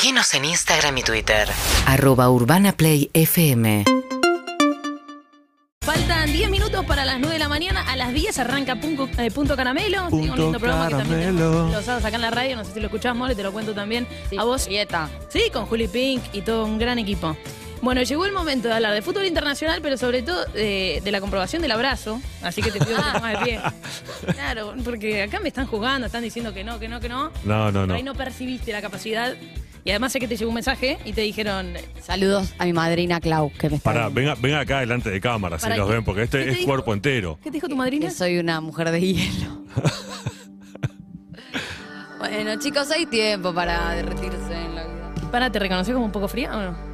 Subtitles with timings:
[0.00, 1.48] Seguinos en Instagram y Twitter.
[1.84, 3.82] Arroba Urbana Play FM.
[5.84, 7.82] Faltan 10 minutos para las 9 de la mañana.
[7.82, 10.04] A las 10 arranca Punto, eh, Punto Caramelo.
[10.04, 11.50] Sí, Punto un lindo programa que también Caramelo.
[11.50, 12.54] tenemos los sábados acá en la radio.
[12.54, 14.06] No sé si lo escuchás, Mole, te lo cuento también.
[14.38, 14.68] a vos.
[14.68, 15.10] Dieta.
[15.30, 17.36] Sí, con Juli Pink y todo un gran equipo.
[17.82, 21.20] Bueno, llegó el momento de hablar de fútbol internacional, pero sobre todo de, de la
[21.20, 22.20] comprobación del abrazo.
[22.40, 23.60] Así que te pido que te pongas de pie.
[24.32, 27.32] Claro, porque acá me están jugando, están diciendo que no, que no, que no.
[27.42, 27.94] No, no, no.
[27.94, 29.34] ahí no percibiste la capacidad.
[29.88, 33.20] Y además sé que te llegó un mensaje y te dijeron, Saludos a mi madrina
[33.22, 34.20] Clau, que me está Pará, viendo.
[34.20, 35.94] venga, venga acá delante de cámara, si ¿Para los qué?
[35.94, 36.68] ven, porque ¿Qué este te es dijo?
[36.68, 37.38] cuerpo entero.
[37.42, 38.06] ¿qué te dijo tu madrina?
[38.08, 39.64] Que soy una mujer de hielo.
[42.18, 45.14] bueno, chicos, hay tiempo para derretirse en la vida.
[45.30, 46.87] Para, ¿te reconoció como un poco fría o no?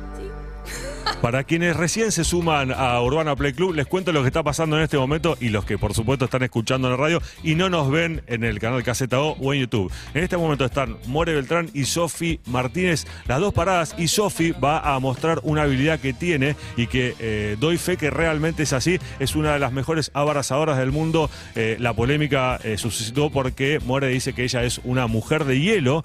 [1.24, 4.77] Para quienes recién se suman a Urbana Play Club, les cuento lo que está pasando
[4.77, 7.70] en este momento y los que por supuesto están escuchando en la radio y no
[7.70, 9.91] nos ven en el canal Caseta O o en YouTube.
[10.12, 14.80] En este momento están More Beltrán y Sofi Martínez, las dos paradas y Sofi va
[14.80, 18.98] a mostrar una habilidad que tiene y que eh, doy fe que realmente es así.
[19.19, 21.31] Es una de las mejores abrazadoras del mundo.
[21.55, 26.03] Eh, la polémica eh, suscitó porque More dice que ella es una mujer de hielo,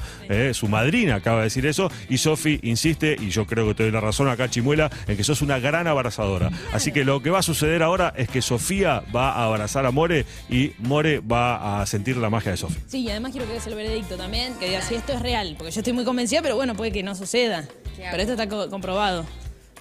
[0.53, 3.91] su madrina acaba de decir eso y Sofi insiste, y yo creo que te doy
[3.91, 6.51] la razón acá, Chimuela, en que sos una gran abrazadora.
[6.71, 9.91] Así que lo que va a suceder ahora es que Sofía va a abrazar a
[9.91, 12.77] More y More va a sentir la magia de Sofi.
[12.87, 15.55] Sí, y además quiero que des el veredicto también, que digas si esto es real,
[15.57, 17.65] porque yo estoy muy convencida, pero bueno, puede que no suceda.
[17.97, 19.25] Pero esto está co- comprobado.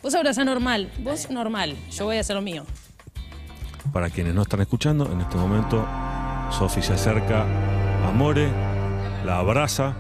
[0.03, 2.65] Vos abrazás normal, vos normal, yo voy a hacer lo mío.
[3.92, 5.87] Para quienes no están escuchando, en este momento
[6.51, 8.48] Sofi se acerca a More,
[9.25, 9.95] la abraza.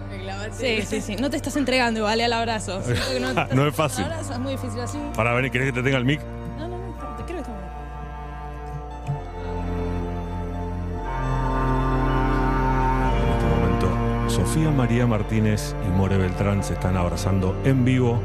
[0.52, 1.16] Sí, sí, sí.
[1.16, 2.80] No te estás entregando, vale, al abrazo.
[2.84, 4.04] Siento que te estás- No es fácil.
[4.04, 4.98] Al abrazo es muy difícil así.
[5.14, 6.20] Para ver, ¿querés que te tenga el mic?
[6.58, 7.68] No, no, no, te creo que está bueno.
[13.18, 18.20] En este momento, Sofía María Martínez y More Beltrán se están abrazando en vivo.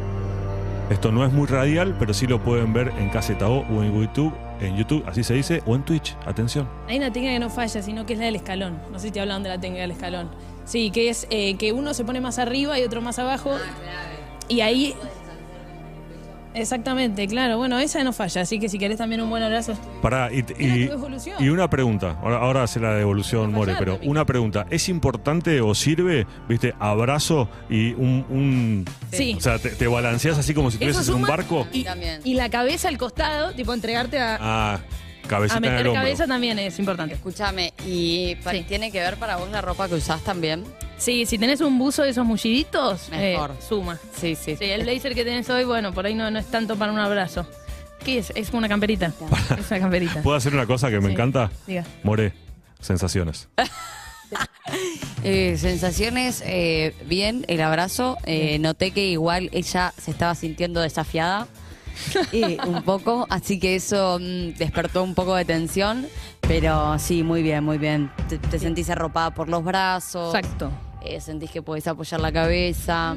[0.90, 3.94] Esto no es muy radial, pero sí lo pueden ver en Caseta O o en
[4.00, 6.16] YouTube, en YouTube, así se dice, o en Twitch.
[6.26, 6.68] Atención.
[6.88, 8.78] Hay una técnica que no falla, sino que es la del escalón.
[8.92, 10.30] No sé si te hablaron de la técnica del escalón.
[10.66, 13.52] Sí, que es eh, que uno se pone más arriba y otro más abajo.
[14.48, 14.96] Y ahí.
[16.56, 17.58] Exactamente, claro.
[17.58, 19.74] Bueno, esa no falla, así que si querés también un buen abrazo.
[20.04, 21.44] Pará, y, y- tu evolución.
[21.44, 22.20] y una pregunta.
[22.22, 24.68] Ahora, ahora hace la devolución, No More, pero una pregunta.
[24.70, 28.24] ¿Es importante o sirve, viste, abrazo y un.
[28.30, 29.34] un- Sí.
[29.36, 31.68] O sea, te, te balanceas así como si estuvieses en un barco?
[31.74, 32.22] Y, También.
[32.24, 34.80] y la cabeza al costado, tipo entregarte a, Ah,
[35.28, 36.02] cabecita a en el meter hombro.
[36.02, 37.16] cabeza también es importante.
[37.16, 38.64] Escúchame, ¿y pa- Sí.
[38.68, 40.64] tiene que ver para vos la ropa que usás también?
[40.98, 43.56] Sí, si tenés un buzo de esos mulliditos, eh, Mejor.
[43.68, 44.00] suma.
[44.20, 44.56] Sí, sí.
[44.56, 47.00] Sí, el blazer que tenés hoy, bueno, por ahí no, no es tanto para un
[47.00, 47.48] abrazo.
[48.06, 48.32] ¿Qué es?
[48.36, 49.14] Es una camperita.
[49.58, 50.22] Es una camperita.
[50.22, 51.14] ¿Puedo hacer una cosa que me Sí.
[51.14, 51.52] encanta?
[51.68, 51.86] Diga.
[52.04, 52.34] More,
[52.82, 53.48] sensaciones.
[55.24, 58.18] Eh, sensaciones, eh, bien, el abrazo.
[58.26, 61.48] Eh, noté que igual ella se estaba sintiendo desafiada.
[62.32, 66.08] eh, un poco, así que eso mm, despertó un poco de tensión,
[66.42, 68.12] pero sí, muy bien, muy bien.
[68.30, 70.72] Te, te sentís arropada por los brazos, Exacto.
[71.04, 73.16] eh, sentís que podés apoyar la cabeza.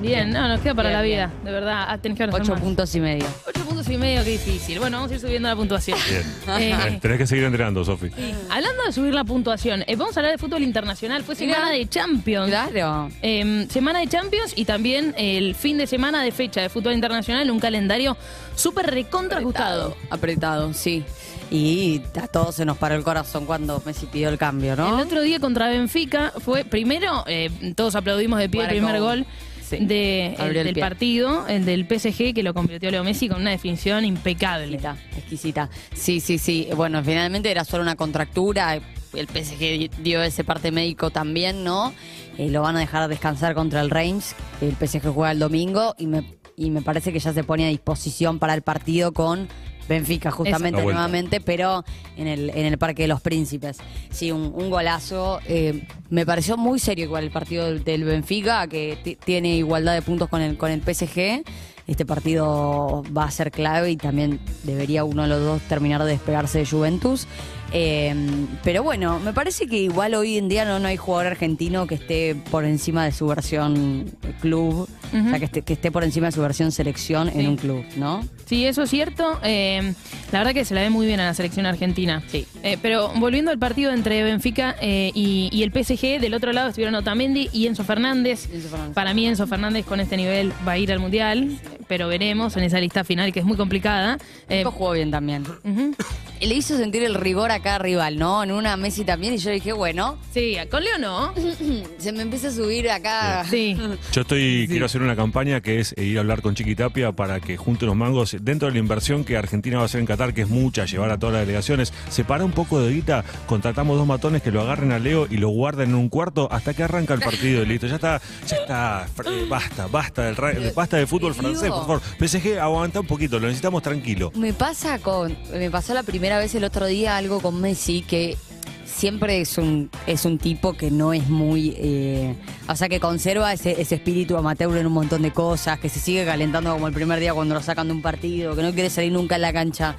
[0.00, 1.30] Bien, no, nos queda para Bien, la bien.
[1.30, 1.84] vida, de verdad.
[1.88, 2.60] Ah, tenés que Ocho más.
[2.60, 3.24] puntos y medio.
[3.46, 4.78] Ocho puntos y medio, qué difícil.
[4.78, 5.98] Bueno, vamos a ir subiendo la puntuación.
[6.08, 6.22] Bien.
[6.60, 8.10] Eh, Tenés que seguir entrenando, Sofi.
[8.10, 8.34] sí.
[8.50, 11.22] Hablando de subir la puntuación, eh, vamos a hablar de fútbol internacional.
[11.24, 12.48] Fue semana de Champions.
[12.50, 13.08] Claro.
[13.22, 17.50] Eh, semana de Champions y también el fin de semana de fecha de fútbol internacional,
[17.50, 18.16] un calendario
[18.54, 19.96] súper recontra ajustado.
[20.10, 21.04] Apretado, sí.
[21.50, 24.96] Y a todos se nos paró el corazón cuando Messi pidió el cambio, ¿no?
[25.00, 29.24] El otro día contra Benfica fue, primero, eh, todos aplaudimos de pie el primer gol
[29.68, 29.78] Sí.
[29.84, 30.80] de, el- Abrió el del pie.
[30.82, 34.76] partido, el del PSG, que lo convirtió Leo Messi con una definición impecable.
[34.76, 35.70] Exquisita, exquisita.
[35.94, 36.68] Sí, sí, sí.
[36.76, 38.78] Bueno, finalmente era solo una contractura.
[39.14, 41.92] El PSG dio ese parte médico también, ¿no?
[42.38, 44.34] Eh, lo van a dejar descansar contra el Reims.
[44.60, 46.22] El PSG juega el domingo y me,
[46.56, 49.48] y me parece que ya se pone a disposición para el partido con
[49.88, 51.84] Benfica, justamente nuevamente, pero
[52.16, 53.78] en el, en el Parque de los Príncipes.
[54.10, 55.40] Sí, un, un golazo.
[55.46, 59.94] Eh, me pareció muy serio igual el partido del, del Benfica, que ti- tiene igualdad
[59.94, 61.42] de puntos con el, con el PSG.
[61.86, 66.10] Este partido va a ser clave y también debería uno de los dos terminar de
[66.10, 67.28] despegarse de Juventus.
[67.72, 68.14] Eh,
[68.62, 71.96] pero bueno, me parece que igual hoy en día no, no hay jugador argentino que
[71.96, 74.10] esté por encima de su versión
[74.40, 77.40] club, o sea, que esté, que esté por encima de su versión selección Sí.
[77.40, 78.26] en un club, ¿no?
[78.46, 79.40] Sí, eso es cierto.
[79.42, 79.92] Eh,
[80.32, 82.22] la verdad que se la ve muy bien a la selección argentina.
[82.28, 82.46] Sí.
[82.62, 86.68] Eh, pero volviendo al partido entre Benfica eh, y, y el PSG, del otro lado
[86.68, 88.48] estuvieron Otamendi y Enzo Fernández.
[88.52, 88.94] Enzo Fernández.
[88.94, 91.58] Para mí Enzo Fernández con este nivel va a ir al Mundial,
[91.88, 94.18] pero veremos en esa lista final que es muy complicada.
[94.48, 95.42] Eh, jugó bien también.
[95.64, 95.94] Ujú.
[96.40, 98.42] Le hizo sentir el rigor a cada rival, ¿no?
[98.42, 101.32] En una Messi también, y yo dije, bueno, Sí, con Leo no.
[101.98, 103.42] se me empieza a subir acá.
[103.48, 103.74] Sí.
[104.12, 107.40] Yo estoy, quiero hacer una campaña que es eh, ir a hablar con Chiquitapia para
[107.40, 110.34] que junte unos mangos dentro de la inversión que Argentina va a hacer en Qatar,
[110.34, 111.94] que es mucha, llevar a todas las delegaciones.
[112.10, 115.48] Separa un poco de guita, contratamos dos matones que lo agarren a Leo y lo
[115.48, 117.86] guarden en un cuarto hasta que arranca el partido y listo.
[117.86, 122.02] Ya está, ya está, eh, basta, basta del, basta del fútbol francés, por favor.
[122.18, 124.32] PSG, aguanta un poquito, lo necesitamos tranquilo.
[124.34, 125.34] Me pasa con.
[125.50, 128.36] Me pasó la primera vez el otro día algo con Messi que
[128.84, 131.74] siempre es un, es un tipo que no es muy.
[131.76, 132.34] eh,
[132.68, 136.00] o sea, que conserva ese, ese espíritu amateur en un montón de cosas, que se
[136.00, 138.90] sigue calentando como el primer día cuando lo sacan de un partido, que no quiere
[138.90, 139.96] salir nunca a la cancha.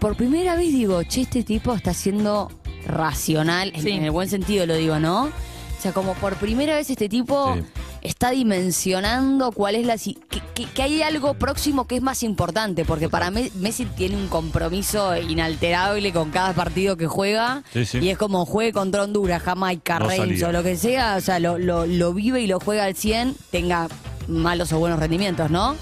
[0.00, 2.50] Por primera vez digo, che, este tipo está siendo
[2.86, 5.24] racional, en- el buen sentido lo digo, ¿no?
[5.24, 7.62] O sea, como por primera vez este tipo Sí.
[8.06, 9.96] Está dimensionando cuál es la...
[9.98, 10.14] Que,
[10.54, 14.28] que- que hay algo próximo que es más importante, porque para Me- Messi tiene un
[14.28, 17.98] compromiso inalterable con cada partido que juega, Sí, sí.
[17.98, 21.38] y es como juegue contra Honduras, Jamaica, No Reims o lo que sea, o sea,
[21.38, 23.88] lo, lo- lo vive y lo juega al 100, tenga
[24.28, 25.76] malos o buenos rendimientos, ¿no?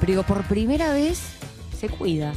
[0.00, 1.20] Pero digo, por primera vez
[1.78, 2.32] se cuida.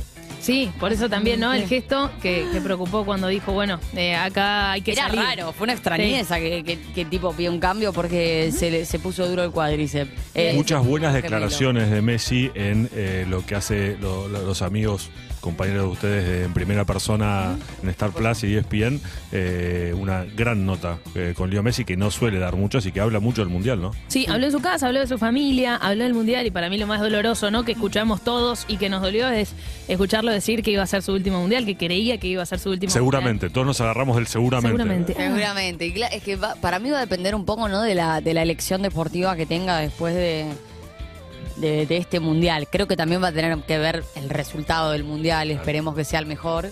[0.47, 1.51] Sí, por eso también, ¿no?
[1.53, 5.19] El gesto que, que preocupó cuando dijo, bueno, eh, acá hay que Era salir.
[5.19, 6.63] raro, fue una extrañeza que,
[6.95, 10.09] que- tipo vio un cambio porque se, le- se puso duro el cuádriceps.
[10.33, 11.35] Eh, Muchas buenas terrible.
[11.35, 15.09] declaraciones de Messi en eh, lo que hace lo- lo- los amigos,
[15.47, 18.99] compañeros de ustedes de- en primera persona en Star Plus y ESPN.
[19.31, 22.99] eh, una gran nota eh, con Leo Messi que no suele dar mucho, así que
[22.99, 23.91] habla mucho del Mundial, ¿no?
[24.07, 26.77] Sí, habló en su casa, habló de su familia, habló del mundial y para mí
[26.77, 27.63] lo más doloroso, ¿no?
[27.63, 29.53] Que escuchamos todos y que nos dolió es
[29.87, 32.59] escucharlo decir que iba a ser su último mundial, que creía que iba a ser
[32.59, 34.69] su último Seguramente, todos nos agarramos del seguramente.
[34.77, 35.13] Seguramente.
[35.13, 35.87] Seguramente.
[35.87, 37.81] Y es que va- para mí va a depender un poco ¿no?
[37.81, 40.45] de, la, de la elección deportiva que tenga después de,
[41.57, 42.67] de, de este mundial.
[42.69, 45.51] Creo que también va a tener que ver el resultado del mundial.
[45.51, 46.71] Esperemos que sea el mejor.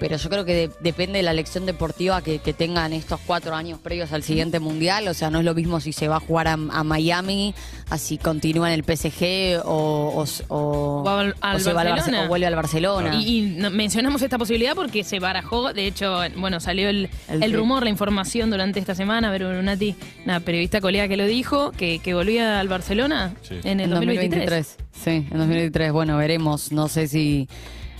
[0.00, 3.54] Pero yo creo que de- depende de la elección deportiva que, que tengan estos cuatro
[3.54, 5.08] años previos al siguiente mundial.
[5.08, 7.54] O sea, no es lo mismo si se va a jugar a, a Miami,
[7.90, 11.88] así continúa en el PSG o, o, o- O al- al o se va al
[11.88, 12.24] Barce- Barcelona.
[12.24, 13.14] o vuelve al Barcelona.
[13.14, 17.56] Y, mencionamos esta posibilidad porque se barajó, de hecho, bueno, salió el, El el tweet.
[17.56, 19.94] rumor, la información durante esta semana, Vero Brunati,
[20.24, 23.56] una periodista colega que lo dijo, que, que volvía al Barcelona Sí.
[23.64, 24.76] en el En 2023.
[24.92, 25.92] Sí, en 2023.
[25.92, 26.72] Bueno, veremos.
[26.72, 27.48] No sé si.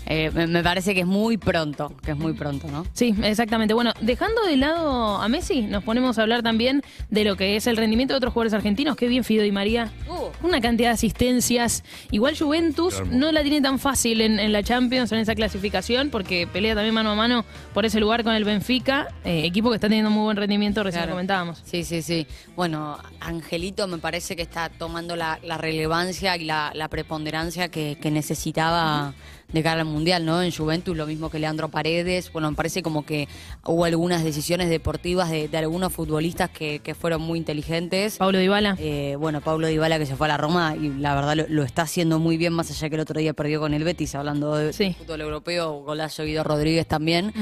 [0.06, 1.92] Eh, me, me parece que es muy pronto.
[2.04, 2.86] Que es muy pronto, ¿no?
[2.92, 3.74] Sí, exactamente.
[3.74, 7.66] Bueno, dejando de lado a Messi, nos ponemos a hablar también de lo que es
[7.66, 8.96] el rendimiento de otros jugadores argentinos.
[8.96, 9.90] Qué bien Fido y María.
[10.08, 10.46] Uh.
[10.46, 11.84] Una cantidad de asistencias.
[12.10, 16.46] Igual Juventus no la tiene tan fácil en, en la Champions, en esa clasificación, porque
[16.46, 19.88] pelea también mano a mano por ese lugar con el Benfica, eh, equipo que está
[19.88, 21.10] teniendo muy buen rendimiento, recién Claro.
[21.10, 21.62] lo comentábamos.
[21.64, 22.26] Sí, sí, sí.
[22.56, 27.96] Bueno, Angelito me parece que está tomando la, la relevancia y la, la preponderancia que,
[28.00, 29.14] que necesitaba
[29.52, 30.42] de cara al Mundial, ¿no?
[30.42, 32.32] En Juventus, lo mismo que Leandro Paredes.
[32.32, 33.28] Bueno, me parece como que
[33.64, 38.16] hubo algunas decisiones deportivas de, de algunos futbolistas que, que fueron muy inteligentes.
[38.18, 38.76] Pablo Dybala.
[38.78, 41.62] Eh, bueno, Pablo Dybala que se fue a la Roma y la verdad lo, lo
[41.62, 44.56] está haciendo muy bien, más allá que el otro día perdió con el Betis, hablando
[44.56, 44.96] de Sí.
[44.98, 47.32] fútbol europeo, golazo Guido Rodríguez también.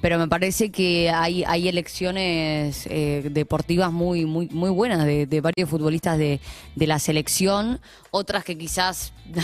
[0.00, 5.40] Pero me parece que hay, hay elecciones eh, deportivas muy, muy, muy buenas de, de
[5.40, 6.40] varios futbolistas de,
[6.74, 7.80] de la selección,
[8.10, 9.42] otras que quizás no,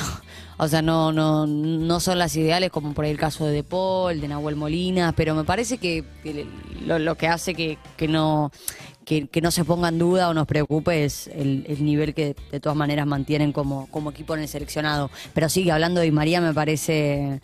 [0.59, 3.63] o sea, no, no, no son las ideales, como por ahí el caso de De
[3.63, 6.47] Paul, de Nahuel Molina, pero me parece que, que
[6.85, 8.51] lo, lo que hace que, que no
[9.05, 12.37] que, que no se ponga en duda o nos preocupe es el, el nivel que
[12.51, 15.11] de todas maneras mantienen como, como equipo en el seleccionado.
[15.33, 17.41] Pero sigue hablando de María, me parece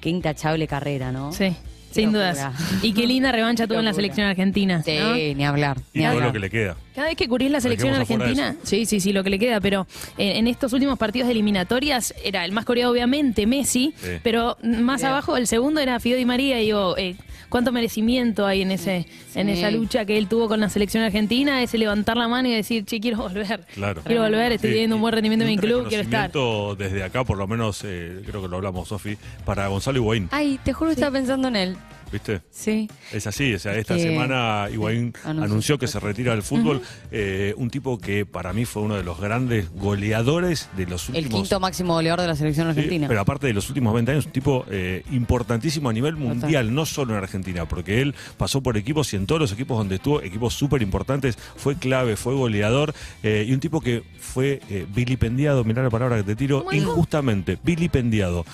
[0.00, 1.32] qué intachable carrera, ¿no?
[1.32, 1.56] Sí,
[1.92, 2.38] sin dudas.
[2.82, 4.82] Y qué linda revancha tuvo en la selección argentina.
[4.82, 5.14] Sí, ¿no?
[5.14, 5.78] ni hablar.
[5.92, 6.26] Y Ni todo hablar.
[6.28, 6.76] lo que le queda.
[6.94, 9.86] Cada vez que cubrís la selección argentina, sí, sí, sí, lo que le queda, pero
[10.18, 14.08] en, en estos últimos partidos de eliminatorias era el más coreado, obviamente, Messi, Sí.
[14.22, 15.12] pero más Bien.
[15.12, 17.16] abajo el segundo era Fideo Di María, y digo, eh,
[17.52, 21.62] cuánto merecimiento hay en ese en esa lucha que él tuvo con la selección argentina,
[21.62, 24.00] ese levantar la mano y decir, che, quiero volver, Claro.
[24.04, 26.32] quiero volver, estoy Sí, teniendo un buen rendimiento en mi club, quiero estar.
[26.78, 30.58] desde acá, por lo menos, eh, creo que lo hablamos, Sofi, para Gonzalo Higuaín, Ay,
[30.64, 31.76] te juro que estaba pensando en él.
[32.12, 32.42] ¿Viste?
[32.50, 32.88] Sí.
[33.12, 36.82] Es así, o sea, esta Que semana Higuaín anunció que se retira del fútbol.
[37.10, 41.16] Eh, un tipo que para mí fue uno de los grandes goleadores de los El
[41.16, 43.08] últimos quinto máximo goleador de la selección Sí, argentina.
[43.08, 46.86] pero aparte de los últimos 20 años, un tipo eh, importantísimo a nivel mundial, no
[46.86, 50.20] solo en Argentina, porque él pasó por equipos y en todos los equipos donde estuvo,
[50.22, 52.92] equipos súper importantes, fue clave, fue goleador,
[53.22, 54.60] eh, y un tipo que fue
[54.94, 58.44] vilipendiado, mirá la palabra que te tiro, injustamente, vilipendiado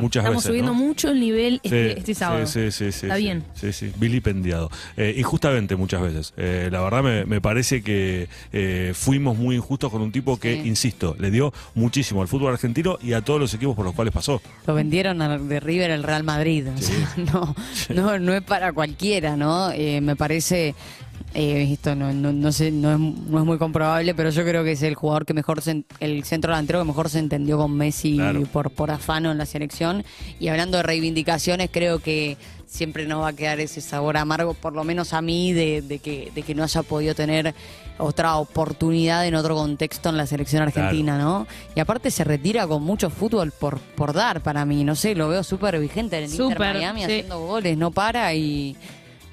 [0.00, 0.42] muchas Estamos veces.
[0.44, 0.78] subiendo ¿no?
[0.78, 2.42] mucho el nivel este, Sí, este sábado.
[2.70, 3.06] Sí, sí, Sí, sí, sí.
[3.06, 3.22] Está sí.
[3.22, 3.44] bien.
[3.54, 4.70] Sí, sí, vilipendiado.
[4.96, 6.32] Eh, injustamente muchas veces.
[6.36, 10.62] Eh, la verdad me, me parece que eh, fuimos muy injustos con un tipo que,
[10.62, 10.68] Sí.
[10.68, 14.12] insisto, le dio muchísimo al fútbol argentino y a todos los equipos por los cuales
[14.14, 14.40] pasó.
[14.66, 16.66] Lo vendieron de River al Real Madrid.
[16.68, 17.54] o sea, no,
[17.94, 19.70] no, no es para cualquiera, ¿no?
[19.72, 20.74] Eh, me parece.
[21.34, 24.64] Eh, esto no, no, no sé, no es, no es muy comprobable, pero yo creo
[24.64, 27.76] que es el jugador que mejor, se el centro delantero que mejor se entendió con
[27.76, 28.42] Messi Claro.
[28.52, 30.04] por, por afano en la selección.
[30.40, 34.74] Y hablando de reivindicaciones, creo que siempre nos va a quedar ese sabor amargo, por
[34.74, 37.54] lo menos a mí, de, de que, de que no haya podido tener
[37.98, 41.46] otra oportunidad en otro contexto en la selección argentina, ¿no?
[41.74, 45.28] Y aparte se retira con mucho fútbol por, por dar para mí, no sé, lo
[45.28, 47.04] veo súper vigente en el Inter Miami sí.
[47.06, 48.76] haciendo goles, no para y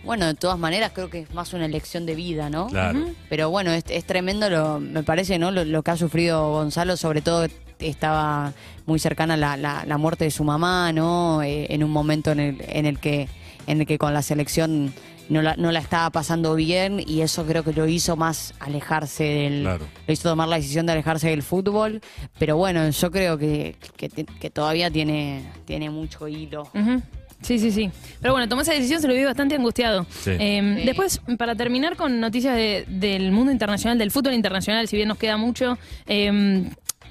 [0.06, 2.68] bueno, de todas maneras creo que es más una elección de vida, ¿no?
[2.68, 3.00] Claro.
[3.30, 5.52] Pero bueno, es, es tremendo, lo, me parece, ¿no?
[5.52, 7.48] Lo, lo que ha sufrido Gonzalo, sobre todo
[7.80, 8.54] estaba
[8.86, 11.42] muy cercana la, la, la muerte de su mamá, ¿no?
[11.44, 13.28] Eh, en un momento en el, en el que
[13.68, 14.94] en el que con la selección
[15.28, 19.24] no la, no la estaba pasando bien y eso creo que lo hizo más alejarse
[19.24, 19.86] del Claro.
[20.06, 22.00] lo hizo tomar la decisión de alejarse del fútbol
[22.38, 27.02] pero bueno yo creo que, que, que todavía tiene tiene mucho hilo Ujú.
[27.46, 27.92] Sí, sí, sí.
[28.22, 30.06] Pero bueno, tomó esa decisión, se lo vi bastante angustiado.
[30.10, 30.32] Sí.
[30.40, 30.86] Eh, Sí.
[30.86, 35.18] Después, para terminar con noticias de- del mundo internacional, del fútbol internacional, si bien nos
[35.18, 36.64] queda mucho, eh,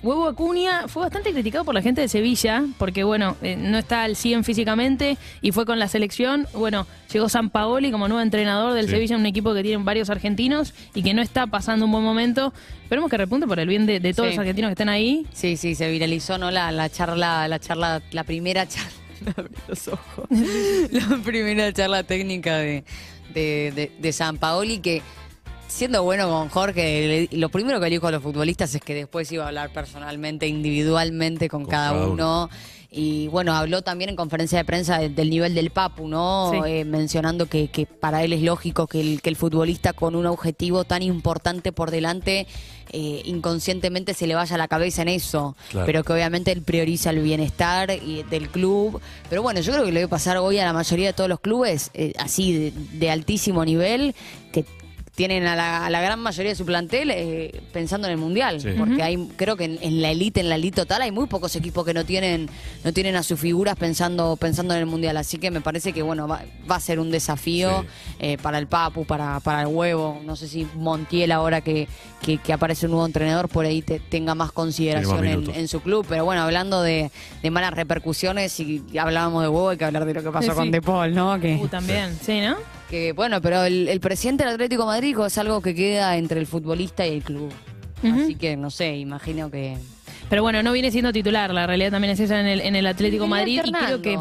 [0.02, 4.02] Huevo Acuña fue bastante criticado por la gente de Sevilla, porque bueno, eh, no está
[4.02, 6.46] al 100 físicamente y fue con la selección.
[6.52, 8.90] Bueno, llegó San Paoli como nuevo entrenador del Sí.
[8.90, 12.52] Sevilla, un equipo que tiene varios argentinos y que no está pasando un buen momento.
[12.82, 14.34] Esperemos que repunte por el bien de, de todos Sí.
[14.34, 15.26] los argentinos que están ahí.
[15.32, 16.50] Sí, sí, se viralizó, ¿no?
[16.50, 18.90] La, la charla, la charla, la primera charla.
[19.36, 20.26] Abrí los ojos.
[20.90, 22.84] la primera charla técnica de,
[23.32, 25.02] de, de, de San Paoli que.
[25.66, 28.94] Siendo bueno con Jorge, le- lo primero que le dijo a los futbolistas es que
[28.94, 32.50] después iba a hablar personalmente, individualmente con, Con cada, cada uno.
[32.96, 36.50] Y bueno, habló también en conferencia de prensa de- del nivel del Papu, ¿no?
[36.52, 36.58] Sí.
[36.64, 40.26] Eh, mencionando que, que para él es lógico que el, que el futbolista con un
[40.26, 42.46] objetivo tan importante por delante,
[42.92, 45.56] eh, inconscientemente se le vaya la cabeza en eso.
[45.70, 45.86] Claro.
[45.86, 49.00] Pero que obviamente él prioriza el bienestar y- del club.
[49.28, 51.40] Pero bueno, yo creo que le debe pasar hoy a la mayoría de todos los
[51.40, 54.14] clubes, eh, así de, de altísimo nivel,
[54.52, 54.64] que
[55.14, 58.60] tienen a la, a la gran mayoría de su plantel eh, pensando en el mundial.
[58.60, 58.70] Sí.
[58.76, 61.54] Porque hay, creo que en, en la elite, en la elite total, hay muy pocos
[61.54, 62.48] equipos que no tienen,
[62.82, 65.16] no tienen a sus figuras pensando, pensando en el mundial.
[65.16, 67.86] Así que me parece que bueno, va, va a ser un desafío Sí.
[68.18, 70.20] eh, para el Papu, para, para el huevo.
[70.24, 71.86] No sé si Montiel ahora que,
[72.20, 75.80] que, que aparece un nuevo entrenador por ahí te- tenga más consideración más en, su
[75.80, 76.04] club.
[76.08, 77.10] Pero bueno, hablando de,
[77.42, 80.56] de malas repercusiones y hablábamos de huevo, hay que hablar de lo que pasó Sí,
[80.56, 80.70] con.
[80.70, 81.38] De Paul, ¿no?
[81.38, 82.56] Que, Uh, también, sí, ¿no?
[82.90, 86.40] Que bueno, pero el, el presidente del Atlético de Madrid es algo que queda entre
[86.40, 87.52] el futbolista y el club.
[88.02, 89.78] Así que no sé, imagino que.
[90.28, 92.86] Pero bueno, no viene siendo titular, la realidad también es esa en el, en el
[92.86, 94.18] Atlético Madrid y creo que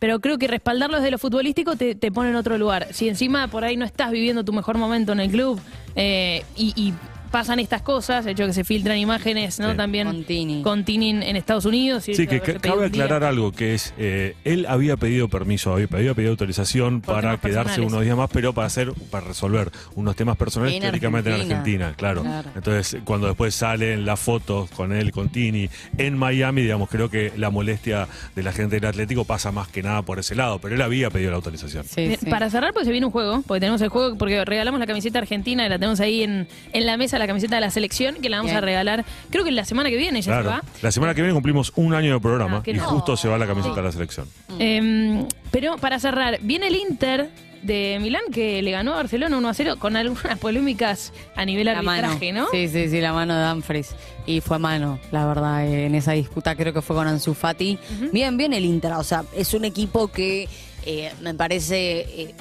[0.00, 2.88] pero creo que respaldarlo desde lo futbolístico te, te pone en otro lugar.
[2.90, 5.60] Si encima por ahí no estás viviendo tu mejor momento en el club
[5.94, 6.94] eh, y, y
[7.30, 9.70] pasan estas cosas, de hecho que se filtran imágenes, ¿no?
[9.70, 9.76] Sí.
[9.76, 10.62] También Con Tini.
[10.62, 12.08] con Tini en Estados Unidos.
[12.08, 15.72] y Sí, de que ca- cabe aclarar algo, que es, eh, él había pedido permiso,
[15.72, 17.92] había pedido, pedido autorización Por para quedarse personales.
[17.92, 21.58] unos días más, pero para hacer, para resolver unos temas personales En teóricamente en Argentina.
[21.60, 22.22] Argentina, claro.
[22.22, 22.50] Claro.
[22.54, 25.68] Entonces, cuando después salen las fotos con él, con Tini,
[25.98, 29.82] en Miami, digamos, creo que la molestia de la gente del Atlético pasa más que
[29.82, 31.84] nada por ese lado, pero él había pedido la autorización.
[31.84, 32.26] Sí, Bien, sí.
[32.30, 35.18] Para cerrar, pues se viene un juego, porque tenemos el juego, porque regalamos la camiseta
[35.18, 38.28] argentina, y la tenemos ahí en, en la mesa, la camiseta de la selección, que
[38.28, 38.58] la vamos Bien.
[38.58, 40.42] a regalar, creo que la semana que viene ya Claro.
[40.42, 40.62] se va.
[40.82, 42.84] La semana que viene cumplimos un año de programa Ah, qué y no.
[42.84, 44.26] justo se va la camiseta de la selección.
[44.58, 47.30] Eh, pero para cerrar, viene el Inter
[47.62, 51.66] de Milán que le ganó a Barcelona 1 a 0 con algunas polémicas a nivel
[51.66, 52.08] La mano.
[52.08, 52.46] arbitraje, ¿no?
[52.50, 53.94] Sí, sí, sí, la mano de Dumfries.
[54.26, 57.78] Y fue mano, la verdad, eh, en esa disputa creo que fue con Ansu Fati.
[58.12, 60.48] Bien, bien el Inter, o sea, es un equipo que
[60.86, 62.00] eh, me parece...
[62.22, 62.34] eh,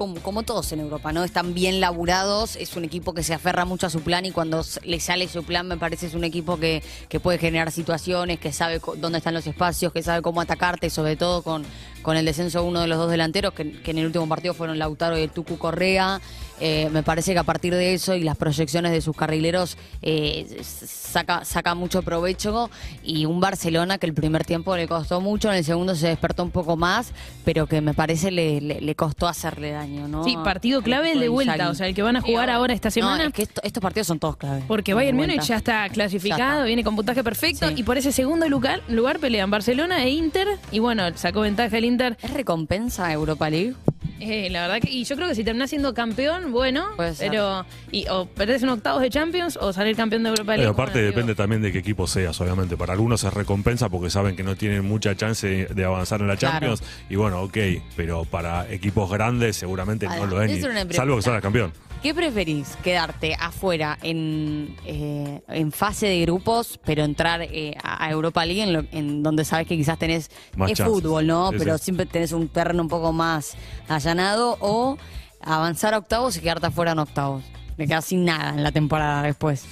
[0.00, 1.24] como, todos en Europa, ¿no?
[1.24, 4.64] Están bien laburados, es un equipo que se aferra mucho a su plan y cuando
[4.82, 8.50] le sale su plan me parece es un equipo que, que puede generar situaciones, que
[8.50, 11.66] sabe dónde están los espacios, que sabe cómo atacarte, sobre todo con,
[12.02, 14.78] con el descenso de uno de los dos delanteros, que, en el último partido fueron
[14.78, 16.20] Lautaro y el Tucu Correa.
[16.62, 20.60] Eh, me parece que a partir de eso y las proyecciones de sus carrileros eh,
[20.62, 22.70] saca, saca mucho provecho
[23.02, 26.42] y un Barcelona que el primer tiempo le costó mucho, en el segundo se despertó
[26.42, 27.12] un poco más,
[27.46, 30.24] pero que me parece le costó hacerle daño, ¿no?
[30.24, 32.90] Sí, partido clave el de vuelta, o sea, el que van a jugar ahora esta
[32.90, 33.18] semana.
[33.18, 34.62] No, es que esto- estos partidos son todos clave.
[34.68, 35.16] Porque Bayern.
[35.16, 36.64] Múnich ya está clasificado, Ya está.
[36.64, 37.74] viene con puntaje perfecto Sí.
[37.78, 41.84] y por ese segundo lugar, lugar pelean Barcelona e Inter y bueno, sacó ventaja el
[41.84, 42.16] Inter.
[42.22, 43.74] ¿Es recompensa Europa League?
[44.20, 47.30] Eh, la verdad que, y yo creo que si terminás siendo campeón, bueno, Puede ser.
[47.30, 50.62] pero y, o perdés en octavos de Champions o salir campeón de Europa League.
[50.62, 52.76] Pero aparte bueno, depende digo, también de qué equipo seas, obviamente.
[52.76, 56.36] Para algunos es recompensa porque saben que no tienen mucha chance de avanzar en la
[56.36, 56.52] Claro.
[56.74, 56.82] Champions.
[57.08, 57.56] Y bueno, ok,
[57.96, 61.22] pero para equipos grandes seguramente no lo es, eso ni- era una salvo que pregunta.
[61.22, 61.72] salga campeón.
[62.02, 62.76] ¿Qué preferís?
[62.82, 68.62] ¿Quedarte afuera en, eh, en fase de grupos, pero entrar eh, a a Europa League
[68.62, 70.94] en, lo- en donde sabes que quizás tenés Más es chances.
[70.94, 71.50] fútbol, ¿no?
[71.50, 71.84] Sí, pero sí.
[71.84, 73.54] siempre tenés un terreno un poco más
[73.86, 74.96] allanado o
[75.42, 77.44] avanzar a octavos y quedarte afuera en octavos.
[77.76, 79.64] Me quedas sin nada en la temporada después.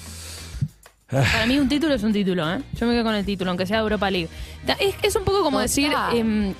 [1.11, 2.63] Para mí un título es un título, ¿eh?
[2.75, 4.29] Yo me quedo con el título, aunque sea Europa League.
[4.67, 5.63] Ta- Es, es un poco como Total.
[5.63, 6.53] decir em,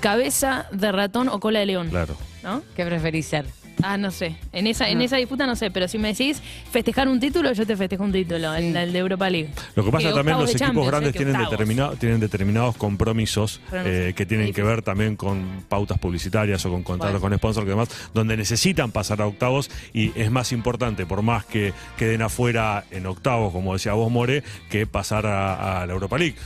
[0.00, 2.14] cabeza de ratón o cola de león, Claro.
[2.42, 2.62] ¿no?
[2.76, 3.46] ¿Qué preferís ser?
[3.82, 4.36] Ah, no sé.
[4.52, 7.66] En esa, en esa disputa no sé, pero si me decís festejar un título, yo
[7.66, 9.48] te festejo un título, el, el de Europa League.
[9.74, 13.60] Lo que pasa Que también, los equipos grandes eh, que tienen, determinado- tienen determinados compromisos
[13.70, 14.08] Pero no sé.
[14.10, 14.66] eh, que tienen Sí, que sí.
[14.66, 17.36] ver también con pautas publicitarias o con contratos Bueno.
[17.36, 21.44] con sponsors y demás, donde necesitan pasar a octavos y es más importante, por más
[21.46, 26.18] que queden afuera en octavos, como decía vos, More, que pasar a, a la Europa
[26.18, 26.36] League.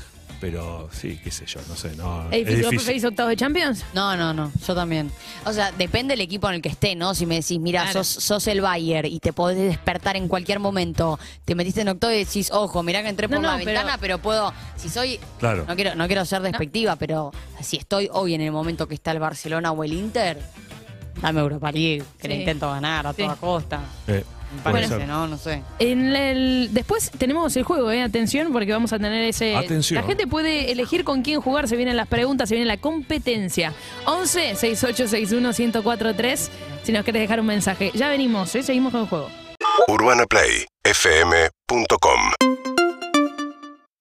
[0.40, 1.94] Pero sí, qué sé yo, no sé.
[1.96, 2.64] No, ¿Es es difícil?
[2.64, 3.84] ¿Vos preferís octavos de Champions?
[3.94, 5.10] No, no, no, yo también.
[5.46, 7.14] O sea, depende del equipo en el que esté, ¿no?
[7.14, 8.04] Si me decís, mira, Claro.
[8.04, 12.12] sos, sos el Bayern y te podés despertar en cualquier momento, te metiste en octavo
[12.12, 14.88] y decís, ojo, mirá que entré No, por la no, pero- ventana, pero puedo, si
[14.90, 15.64] soy, Claro.
[15.66, 17.30] no quiero, no quiero ser despectiva, pero
[17.62, 20.38] si estoy hoy en el momento que está el Barcelona o el Inter,
[21.22, 22.40] dame Europa League, que la Sí.
[22.40, 23.22] intento ganar a Sí.
[23.22, 23.80] toda costa.
[24.08, 24.24] Eh,
[24.62, 25.06] parece.
[25.06, 25.26] ¿no?
[25.26, 25.62] No sé.
[25.78, 28.02] En el, después tenemos el juego, ¿eh?
[28.02, 29.56] Atención, porque vamos a tener ese.
[29.56, 30.00] Atención.
[30.00, 31.68] La gente puede elegir con quién jugar.
[31.68, 33.72] Se vienen las preguntas, se viene la competencia.
[34.06, 36.50] 11 6861 1043.
[36.82, 37.90] Si nos querés dejar un mensaje.
[37.94, 38.62] Ya venimos, ¿eh?
[38.62, 39.28] Seguimos con el juego.
[39.88, 42.63] UrbanaPlayFM.com